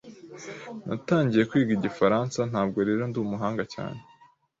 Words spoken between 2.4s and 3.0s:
ntabwo